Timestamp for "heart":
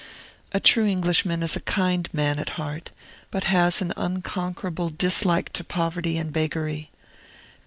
2.57-2.89